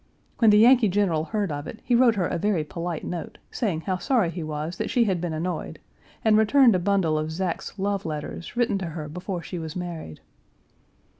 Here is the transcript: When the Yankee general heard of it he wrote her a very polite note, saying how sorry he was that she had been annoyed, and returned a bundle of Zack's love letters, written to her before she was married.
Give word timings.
When 0.39 0.49
the 0.49 0.57
Yankee 0.57 0.87
general 0.89 1.25
heard 1.25 1.51
of 1.51 1.67
it 1.67 1.79
he 1.83 1.93
wrote 1.93 2.15
her 2.15 2.25
a 2.25 2.39
very 2.39 2.63
polite 2.63 3.03
note, 3.05 3.37
saying 3.51 3.81
how 3.81 3.99
sorry 3.99 4.31
he 4.31 4.41
was 4.41 4.77
that 4.77 4.89
she 4.89 5.03
had 5.03 5.21
been 5.21 5.31
annoyed, 5.31 5.77
and 6.25 6.39
returned 6.39 6.73
a 6.75 6.79
bundle 6.79 7.19
of 7.19 7.31
Zack's 7.31 7.77
love 7.77 8.03
letters, 8.03 8.57
written 8.57 8.79
to 8.79 8.85
her 8.87 9.07
before 9.07 9.43
she 9.43 9.59
was 9.59 9.75
married. 9.75 10.19